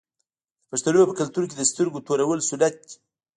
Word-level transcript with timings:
د 0.63 0.63
پښتنو 0.71 1.01
په 1.09 1.13
کلتور 1.19 1.43
کې 1.49 1.55
د 1.57 1.61
سترګو 1.71 2.03
تورول 2.07 2.39
سنت 2.49 2.73
دي. 2.87 2.95